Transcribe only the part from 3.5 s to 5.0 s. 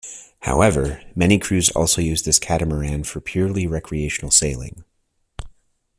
recreational sailing.